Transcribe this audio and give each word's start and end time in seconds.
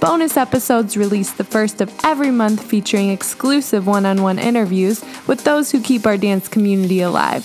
Bonus 0.00 0.36
episodes 0.36 0.96
released 0.96 1.38
the 1.38 1.44
first 1.44 1.80
of 1.80 1.92
every 2.04 2.30
month 2.30 2.62
featuring 2.62 3.10
exclusive 3.10 3.88
one 3.88 4.06
on 4.06 4.22
one 4.22 4.38
interviews 4.38 5.04
with 5.26 5.42
those 5.42 5.72
who 5.72 5.82
keep 5.82 6.06
our 6.06 6.16
dance 6.16 6.46
community 6.46 7.00
alive. 7.00 7.44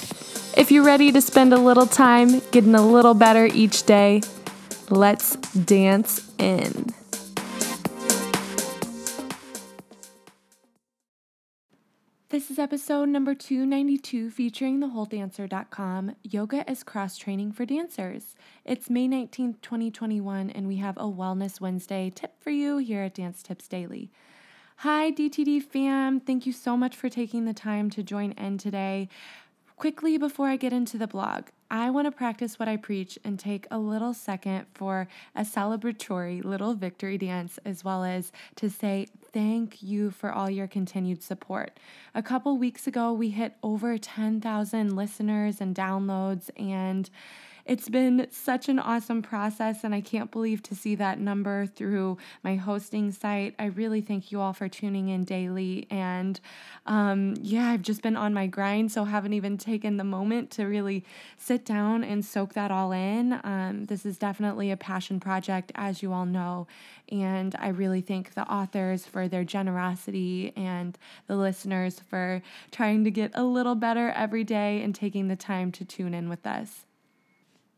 If 0.56 0.72
you're 0.72 0.86
ready 0.86 1.12
to 1.12 1.20
spend 1.20 1.52
a 1.52 1.58
little 1.58 1.88
time 1.88 2.42
getting 2.52 2.76
a 2.76 2.86
little 2.86 3.16
better 3.16 3.48
each 3.48 3.84
day, 3.84 4.22
let's 4.92 5.36
dance 5.48 6.32
in. 6.38 6.94
This 12.34 12.50
is 12.50 12.58
episode 12.58 13.10
number 13.10 13.36
292 13.36 14.32
featuring 14.32 14.80
thewholedancer.com 14.80 16.16
Yoga 16.24 16.68
as 16.68 16.82
Cross 16.82 17.18
Training 17.18 17.52
for 17.52 17.64
Dancers. 17.64 18.36
It's 18.66 18.90
May 18.90 19.08
19th, 19.08 19.62
2021, 19.62 20.50
and 20.50 20.68
we 20.68 20.78
have 20.78 20.98
a 20.98 21.02
Wellness 21.02 21.62
Wednesday 21.62 22.10
tip 22.10 22.42
for 22.42 22.50
you 22.50 22.78
here 22.80 23.04
at 23.04 23.14
Dance 23.14 23.44
Tips 23.44 23.68
Daily. 23.68 24.10
Hi, 24.78 25.12
DTD 25.12 25.62
fam. 25.62 26.20
Thank 26.20 26.48
you 26.48 26.54
so 26.54 26.76
much 26.76 26.96
for 26.96 27.08
taking 27.08 27.46
the 27.46 27.54
time 27.54 27.92
to 27.92 28.02
join 28.02 28.32
in 28.32 28.58
today. 28.58 29.10
Quickly, 29.84 30.18
before 30.18 30.48
I 30.48 30.56
get 30.56 30.72
into 30.72 30.98
the 30.98 31.08
blog, 31.08 31.48
I 31.70 31.90
want 31.90 32.08
to 32.08 32.12
practice 32.14 32.58
what 32.58 32.70
I 32.70 32.78
preach 32.78 33.20
and 33.26 33.38
take 33.38 33.68
a 33.70 33.78
little 33.78 34.14
second 34.14 34.66
for 34.74 35.10
a 35.36 35.42
celebratory 35.42 36.42
little 36.42 36.74
victory 36.74 37.18
dance, 37.18 37.60
as 37.66 37.84
well 37.84 38.06
as 38.06 38.32
to 38.56 38.70
say 38.70 39.08
thank 39.34 39.84
you 39.84 40.10
for 40.10 40.32
all 40.32 40.50
your 40.50 40.68
continued 40.68 41.22
support. 41.22 41.82
A 42.16 42.24
couple 42.24 42.58
weeks 42.58 42.88
ago, 42.88 43.12
we 43.12 43.32
hit 43.32 43.56
over 43.62 43.98
10,000 43.98 44.96
listeners 44.96 45.60
and 45.60 45.76
downloads, 45.76 46.50
and 46.56 47.10
it's 47.66 47.88
been 47.88 48.28
such 48.30 48.68
an 48.68 48.78
awesome 48.78 49.22
process, 49.22 49.84
and 49.84 49.96
I 49.96 50.02
can't 50.02 50.32
believe 50.32 50.62
to 50.64 50.76
see 50.76 50.96
that 50.96 51.20
number 51.20 51.66
through 51.66 52.18
my 52.44 52.58
hosting 52.58 53.12
site. 53.12 53.56
I 53.58 53.66
really 53.66 54.02
thank 54.02 54.32
you 54.32 54.42
all 54.42 54.52
for 54.52 54.68
tuning 54.68 55.08
in 55.08 55.24
daily. 55.24 55.88
And 55.90 56.40
um, 56.86 57.36
yeah, 57.42 57.70
I've 57.70 57.82
just 57.82 58.02
been 58.02 58.18
on 58.18 58.34
my 58.34 58.48
grind, 58.48 58.92
so 58.92 59.06
haven't 59.06 59.34
even 59.34 59.58
taken 59.58 59.96
the 59.96 60.04
moment 60.04 60.52
to 60.52 60.66
really 60.66 61.06
sit 61.38 61.64
down 61.64 62.04
and 62.04 62.26
soak 62.26 62.54
that 62.54 62.70
all 62.70 62.92
in. 62.92 63.40
Um, 63.44 63.86
this 63.86 64.06
is 64.06 64.18
definitely 64.18 64.70
a 64.70 64.78
passion 64.78 65.22
project, 65.22 65.72
as 65.76 66.04
you 66.04 66.12
all 66.12 66.26
know. 66.26 66.68
And 67.10 67.56
I 67.60 67.70
really 67.70 68.02
thank 68.02 68.34
the 68.34 68.50
authors 68.52 69.06
for 69.06 69.28
their 69.28 69.44
generosity 69.44 70.52
and 70.58 70.98
the 71.28 71.36
listeners 71.38 72.00
for 72.00 72.42
trying 72.72 73.04
to 73.06 73.12
get 73.12 73.32
a 73.34 73.44
little 73.44 73.76
better 73.76 74.10
every 74.10 74.44
day 74.44 74.82
and 74.82 74.94
taking 74.94 75.28
the 75.28 75.36
time 75.36 75.72
to 75.74 75.86
tune 75.86 76.14
in 76.14 76.28
with 76.28 76.46
us. 76.46 76.86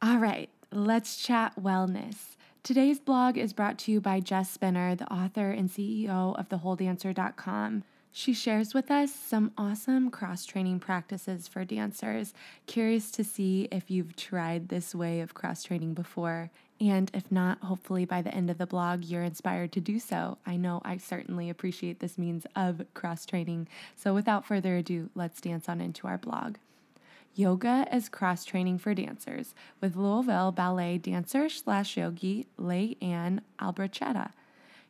All 0.06 0.18
right, 0.20 0.52
let's 0.72 1.18
chat 1.18 1.60
wellness. 1.60 2.36
Today's 2.62 3.00
blog 3.00 3.40
is 3.40 3.54
brought 3.54 3.80
to 3.80 3.92
you 3.92 4.00
by 4.00 4.20
Jess 4.20 4.52
Spinner, 4.52 4.94
the 4.94 5.12
author 5.12 5.50
and 5.50 5.68
CEO 5.68 6.38
of 6.38 6.48
thewholedancer.com. 6.48 7.84
She 8.12 8.32
shares 8.32 8.76
with 8.76 8.92
us 8.92 9.12
some 9.12 9.52
awesome 9.58 10.12
cross 10.12 10.46
training 10.46 10.80
practices 10.80 11.48
for 11.48 11.66
dancers. 11.66 12.36
Curious 12.68 13.10
to 13.12 13.24
see 13.24 13.68
if 13.72 13.90
you've 13.90 14.16
tried 14.16 14.70
this 14.70 14.94
way 14.94 15.22
of 15.22 15.34
cross 15.34 15.64
training 15.64 15.96
before. 15.96 16.52
And 16.80 17.10
if 17.16 17.32
not, 17.32 17.64
hopefully 17.64 18.06
by 18.06 18.22
the 18.22 18.36
end 18.36 18.52
of 18.52 18.60
the 18.60 18.68
blog, 18.68 19.06
you're 19.06 19.24
inspired 19.24 19.72
to 19.72 19.82
do 19.82 19.98
so. 19.98 20.38
I 20.46 20.56
know 20.56 20.84
I 20.86 20.98
certainly 20.98 21.50
appreciate 21.50 22.00
this 22.00 22.20
means 22.20 22.46
of 22.56 22.86
cross 22.94 23.26
training. 23.26 23.70
So 23.96 24.14
without 24.14 24.46
further 24.46 24.78
ado, 24.78 25.10
let's 25.16 25.42
dance 25.42 25.68
on 25.68 25.82
into 25.82 26.06
our 26.06 26.20
blog. 26.20 26.58
Yoga 27.38 27.86
as 27.92 28.08
Cross 28.08 28.46
Training 28.46 28.78
for 28.78 28.94
Dancers 28.94 29.54
with 29.82 29.98
Louisville 29.98 30.54
Ballet 30.54 30.98
dancer 30.98 31.50
slash 31.50 31.98
yogi 31.98 32.48
Leigh 32.58 32.96
Ann 33.02 33.42
Albrochetta. 33.60 34.32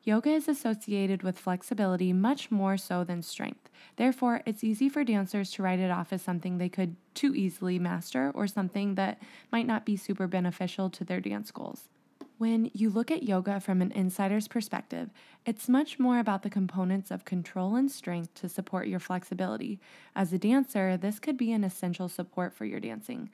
Yoga 0.03 0.29
is 0.29 0.47
associated 0.47 1.23
with 1.23 1.39
flexibility 1.39 2.13
much 2.13 2.51
more 2.51 2.77
so 2.77 3.03
than 3.03 3.23
strength. 3.23 3.71
Therefore, 3.95 4.43
it's 4.45 4.63
easy 4.63 4.89
for 4.89 5.03
dancers 5.03 5.49
to 5.53 5.63
write 5.63 5.79
it 5.79 5.89
off 5.89 6.13
as 6.13 6.21
something 6.21 6.59
they 6.59 6.69
could 6.69 6.95
too 7.15 7.33
easily 7.33 7.79
master 7.79 8.31
or 8.35 8.45
something 8.45 8.93
that 8.93 9.19
might 9.51 9.65
not 9.65 9.83
be 9.83 9.97
super 9.97 10.27
beneficial 10.27 10.91
to 10.91 11.03
their 11.03 11.19
dance 11.19 11.49
goals. 11.49 11.89
When 12.37 12.69
you 12.73 12.89
look 12.89 13.11
at 13.11 13.23
yoga 13.23 13.61
from 13.61 13.81
an 13.81 13.93
insider's 13.93 14.49
perspective, 14.49 15.09
it's 15.45 15.69
much 15.69 15.99
more 15.99 16.19
about 16.19 16.43
the 16.43 16.49
components 16.49 17.09
of 17.09 17.23
control 17.23 17.77
and 17.77 17.89
strength 17.89 18.33
to 18.35 18.49
support 18.49 18.89
your 18.89 18.99
flexibility. 18.99 19.79
As 20.17 20.33
a 20.33 20.37
dancer, 20.37 20.97
this 20.97 21.17
could 21.17 21.37
be 21.37 21.53
an 21.53 21.63
essential 21.63 22.09
support 22.09 22.53
for 22.53 22.65
your 22.65 22.81
dancing. 22.81 23.29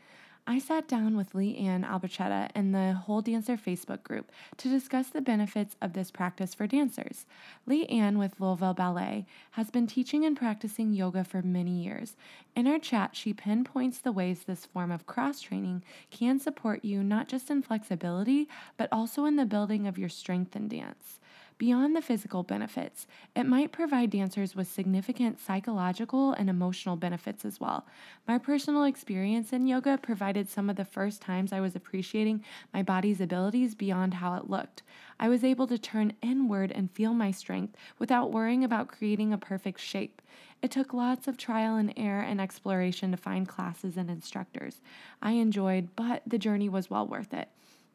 I 0.48 0.58
sat 0.58 0.88
down 0.88 1.16
with 1.16 1.36
Leigh 1.36 1.56
Ann 1.56 1.84
Albrochetta 1.84 2.50
and 2.56 2.74
the 2.74 2.94
Whole 2.94 3.22
Dancer 3.22 3.58
Facebook 3.58 4.02
group 4.04 4.32
to 4.58 4.70
discuss 4.70 5.10
the 5.10 5.22
benefits 5.22 5.76
of 5.82 5.94
this 5.94 6.10
practice 6.10 6.56
for 6.56 6.66
dancers. 6.66 7.28
Leigh 7.68 7.86
Ann 7.86 8.18
with 8.18 8.40
Louisville 8.40 8.74
Ballet 8.74 9.28
has 9.52 9.70
been 9.70 9.86
teaching 9.86 10.26
and 10.26 10.36
practicing 10.36 10.94
yoga 10.94 11.24
for 11.24 11.44
many 11.44 11.84
years. 11.84 12.16
In 12.56 12.66
our 12.66 12.80
chat, 12.80 13.16
she 13.16 13.34
pinpoints 13.34 14.00
the 14.00 14.12
ways 14.12 14.44
this 14.44 14.66
form 14.66 14.92
of 14.92 15.06
cross 15.06 15.42
training 15.42 15.84
can 16.10 16.40
support 16.40 16.84
you 16.84 17.04
not 17.04 17.28
just 17.28 17.52
in 17.52 17.62
flexibility, 17.62 18.50
but 18.78 18.90
also 18.92 19.26
in 19.26 19.36
the 19.36 19.46
building 19.46 19.86
of 19.86 20.00
your 20.00 20.10
strength 20.10 20.56
in 20.56 20.68
dance. 20.68 21.20
Beyond 21.62 21.96
the 21.96 22.02
physical 22.02 22.42
benefits, 22.42 23.06
it 23.36 23.44
might 23.44 23.72
provide 23.72 24.10
dancers 24.10 24.56
with 24.56 24.68
significant 24.68 25.40
psychological 25.40 26.34
and 26.34 26.50
emotional 26.50 26.96
benefits 26.96 27.46
as 27.46 27.60
well. 27.60 27.86
My 28.28 28.40
personal 28.40 28.84
experience 28.84 29.54
in 29.54 29.68
yoga 29.68 30.00
provided 30.00 30.50
some 30.50 30.72
of 30.72 30.76
the 30.76 30.86
first 30.86 31.22
times 31.22 31.54
I 31.54 31.60
was 31.60 31.76
appreciating 31.76 32.44
my 32.74 32.82
body's 32.82 33.22
abilities 33.22 33.76
beyond 33.76 34.16
how 34.16 34.34
it 34.38 34.50
looked. 34.50 34.82
I 35.20 35.30
was 35.30 35.44
able 35.44 35.68
to 35.68 35.78
turn 35.78 36.14
inward 36.24 36.72
and 36.72 36.90
feel 36.90 37.14
my 37.14 37.30
strength 37.30 37.78
without 38.00 38.32
worrying 38.32 38.64
about 38.64 38.88
creating 38.88 39.32
a 39.32 39.38
perfect 39.38 39.80
shape. 39.80 40.20
It 40.64 40.72
took 40.72 40.96
lots 40.96 41.28
of 41.28 41.38
trial 41.38 41.76
and 41.76 41.94
error 41.96 42.24
and 42.24 42.42
exploration 42.42 43.12
to 43.12 43.18
find 43.18 43.48
classes 43.48 43.98
and 43.98 44.10
instructors 44.10 44.82
I 45.22 45.34
enjoyed, 45.34 45.90
but 45.96 46.24
the 46.26 46.40
journey 46.40 46.70
was 46.70 46.90
well 46.90 47.06
worth 47.06 47.36
it. 47.36 47.50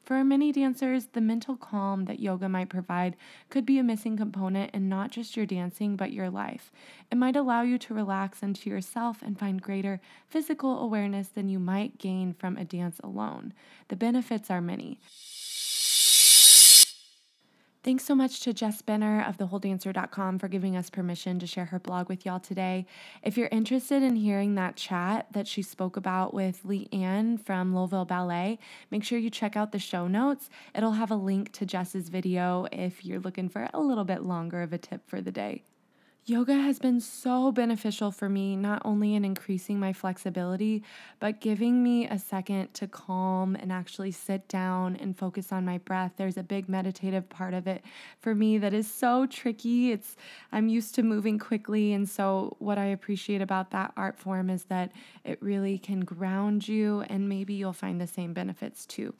For 0.07 0.23
many 0.23 0.53
dancers, 0.53 1.07
the 1.07 1.21
mental 1.21 1.57
calm 1.57 2.05
that 2.05 2.21
yoga 2.21 2.49
might 2.49 2.69
provide 2.69 3.17
could 3.51 3.67
be 3.67 3.81
a 3.81 3.83
missing 3.83 4.17
component 4.17 4.73
in 4.73 4.89
not 4.89 5.11
just 5.11 5.37
your 5.37 5.47
dancing, 5.47 5.97
but 5.97 6.13
your 6.13 6.31
life. 6.31 6.71
It 7.11 7.19
might 7.19 7.35
allow 7.35 7.63
you 7.63 7.77
to 7.77 7.95
relax 7.95 8.41
into 8.41 8.71
yourself 8.71 9.21
and 9.21 9.37
find 9.37 9.61
greater 9.61 10.01
physical 10.29 10.79
awareness 10.79 11.27
than 11.27 11.49
you 11.49 11.59
might 11.59 11.99
gain 11.99 12.35
from 12.35 12.57
a 12.57 12.65
dance 12.65 13.01
alone. 13.03 13.53
The 13.89 13.97
benefits 13.97 14.49
are 14.49 14.61
many. 14.61 15.01
Thanks 17.87 18.03
so 18.03 18.17
much 18.17 18.41
to 18.41 18.53
Jess 18.53 18.79
Spinner 18.79 19.23
of 19.23 19.39
thewholedancer.com 19.39 20.41
for 20.41 20.49
giving 20.49 20.77
us 20.77 20.91
permission 20.91 21.39
to 21.39 21.47
share 21.47 21.67
her 21.67 21.79
blog 21.79 22.09
with 22.09 22.27
y'all 22.27 22.41
today. 22.41 22.85
If 23.23 23.39
you're 23.39 23.47
interested 23.53 24.03
in 24.03 24.17
hearing 24.17 24.57
that 24.57 24.75
chat 24.75 25.29
that 25.31 25.47
she 25.47 25.63
spoke 25.63 25.97
about 25.97 26.35
with 26.35 26.65
Leigh 26.65 26.89
Ann 26.93 27.39
from 27.39 27.77
Louisville 27.77 28.05
Ballet, 28.05 28.59
make 28.91 29.05
sure 29.05 29.21
you 29.21 29.31
check 29.31 29.57
out 29.57 29.71
the 29.71 29.79
show 29.79 30.09
notes. 30.09 30.51
It'll 30.75 30.95
have 30.95 31.13
a 31.13 31.15
link 31.15 31.53
to 31.53 31.65
Jess's 31.65 32.09
video 32.09 32.67
if 32.73 33.05
you're 33.05 33.21
looking 33.21 33.49
for 33.49 33.71
a 33.73 33.79
little 33.79 34.03
bit 34.03 34.25
longer 34.25 34.63
of 34.63 34.73
a 34.73 34.79
tip 34.79 35.09
for 35.09 35.21
the 35.21 35.31
day. 35.31 35.63
Yoga 36.29 36.55
has 36.55 36.81
been 36.81 36.99
so 37.01 37.53
beneficial 37.53 38.11
for 38.11 38.29
me, 38.29 38.57
not 38.57 38.83
only 38.85 39.15
in 39.15 39.25
increasing 39.25 39.79
my 39.79 39.93
flexibility, 39.93 40.83
but 41.21 41.41
giving 41.41 41.85
me 41.85 42.09
a 42.09 42.19
second 42.19 42.75
to 42.75 42.89
calm 42.89 43.55
and 43.55 43.71
actually 43.71 44.11
sit 44.11 44.49
down 44.49 44.97
and 44.97 45.17
focus 45.17 45.53
on 45.53 45.65
my 45.65 45.79
breath. 45.79 46.15
There's 46.17 46.37
a 46.37 46.43
big 46.43 46.69
meditative 46.69 47.29
part 47.29 47.55
of 47.55 47.69
it 47.69 47.85
for 48.19 48.35
me 48.35 48.59
that 48.59 48.75
is 48.75 48.91
so 48.93 49.27
tricky. 49.27 49.93
It's 49.93 50.17
I'm 50.51 50.69
used 50.69 50.97
to 50.97 51.05
moving 51.05 51.39
quickly, 51.39 51.93
and 51.93 52.09
so 52.09 52.57
what 52.59 52.77
I 52.77 52.87
appreciate 52.87 53.41
about 53.41 53.71
that 53.71 53.93
art 53.97 54.19
form 54.19 54.51
is 54.51 54.65
that 54.65 54.91
it 55.25 55.41
really 55.41 55.79
can 55.79 56.01
ground 56.01 56.67
you 56.67 57.03
and 57.03 57.29
maybe 57.29 57.55
you'll 57.55 57.73
find 57.73 58.01
the 58.01 58.07
same 58.09 58.33
benefits 58.33 58.85
too. 58.85 59.15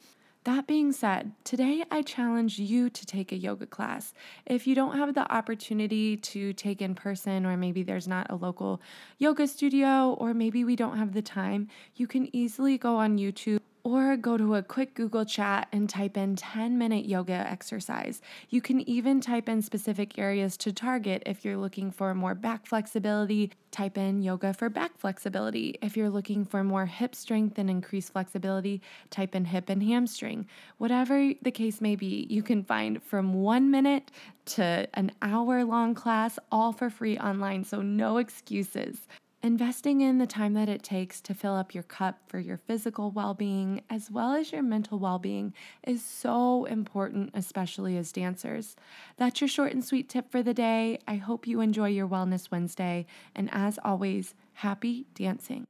That 0.47 0.65
being 0.65 0.93
said, 0.93 1.33
today 1.43 1.83
I 1.91 2.01
challenge 2.01 2.57
you 2.57 2.89
to 2.89 3.05
take 3.05 3.33
a 3.33 3.35
yoga 3.35 3.65
class. 3.65 4.13
If 4.45 4.65
you 4.65 4.75
don't 4.75 4.95
have 4.95 5.13
the 5.13 5.29
opportunity 5.29 6.15
to 6.15 6.53
take 6.53 6.81
in 6.81 6.95
person, 6.95 7.45
or 7.45 7.57
maybe 7.57 7.83
there's 7.83 8.07
not 8.07 8.27
a 8.29 8.35
local 8.35 8.81
yoga 9.17 9.45
studio, 9.45 10.15
or 10.17 10.33
maybe 10.33 10.63
we 10.63 10.77
don't 10.77 10.97
have 10.97 11.11
the 11.11 11.21
time, 11.21 11.67
you 11.97 12.07
can 12.07 12.33
easily 12.33 12.77
go 12.77 12.95
on 12.95 13.17
YouTube 13.17 13.59
or 13.87 14.17
go 14.17 14.35
to 14.35 14.55
a 14.55 14.61
quick 14.61 14.93
Google 14.95 15.23
chat 15.23 15.69
and 15.71 15.89
type 15.89 16.17
in 16.17 16.35
10 16.35 16.77
minute 16.77 17.05
yoga 17.05 17.31
exercise. 17.31 18.21
You 18.49 18.59
can 18.59 18.81
even 18.81 19.21
type 19.21 19.47
in 19.47 19.61
specific 19.61 20.19
areas 20.19 20.57
to 20.57 20.73
target 20.73 21.23
if 21.25 21.45
you're 21.45 21.55
looking 21.55 21.91
for 21.91 22.13
more 22.13 22.35
back 22.35 22.65
flexibility. 22.65 23.53
Type 23.71 23.97
in 23.97 24.21
yoga 24.21 24.53
for 24.53 24.69
back 24.69 24.97
flexibility. 24.97 25.77
If 25.81 25.95
you're 25.95 26.09
looking 26.09 26.43
for 26.43 26.65
more 26.65 26.85
hip 26.85 27.15
strength 27.15 27.57
and 27.59 27.69
increased 27.69 28.11
flexibility, 28.11 28.81
type 29.09 29.33
in 29.33 29.45
hip 29.45 29.69
and 29.69 29.81
hamstring. 29.81 30.47
Whatever 30.79 31.31
the 31.41 31.51
case 31.51 31.79
may 31.79 31.95
be, 31.95 32.27
you 32.29 32.43
can 32.43 32.65
find 32.65 33.01
from 33.01 33.35
one 33.35 33.71
minute 33.71 34.11
to 34.47 34.85
an 34.95 35.13
hour 35.21 35.63
long 35.63 35.95
class 35.95 36.37
all 36.51 36.73
for 36.73 36.89
free 36.89 37.17
online, 37.17 37.63
so 37.63 37.81
no 37.81 38.17
excuses. 38.17 39.07
Investing 39.47 40.01
in 40.01 40.17
the 40.17 40.27
time 40.27 40.55
that 40.55 40.67
it 40.67 40.83
takes 40.83 41.21
to 41.21 41.33
fill 41.33 41.55
up 41.55 41.73
your 41.73 41.83
cup 41.83 42.19
for 42.27 42.37
your 42.37 42.57
physical 42.57 43.11
well 43.11 43.33
being 43.33 43.81
as 43.89 44.11
well 44.11 44.33
as 44.33 44.51
your 44.51 44.61
mental 44.61 44.99
well 44.99 45.19
being 45.19 45.53
is 45.83 46.03
so 46.03 46.65
important, 46.65 47.29
especially 47.33 47.95
as 47.95 48.11
dancers. 48.11 48.75
That's 49.15 49.39
your 49.39 49.47
short 49.47 49.71
and 49.71 49.85
sweet 49.85 50.09
tip 50.09 50.29
for 50.29 50.43
the 50.43 50.53
day. 50.53 50.99
I 51.07 51.15
hope 51.15 51.47
you 51.47 51.61
enjoy 51.61 51.87
your 51.87 52.09
Wellness 52.09 52.51
Wednesday. 52.51 53.05
And 53.33 53.49
as 53.53 53.79
always, 53.85 54.35
happy 54.51 55.05
dancing. 55.15 55.65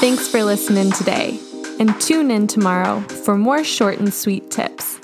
Thanks 0.00 0.26
for 0.26 0.42
listening 0.42 0.90
today. 0.90 1.38
And 1.78 2.00
tune 2.00 2.32
in 2.32 2.48
tomorrow 2.48 2.98
for 3.24 3.38
more 3.38 3.62
short 3.62 4.00
and 4.00 4.12
sweet 4.12 4.50
tips. 4.50 4.98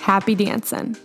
Happy 0.00 0.34
dancing. 0.34 0.96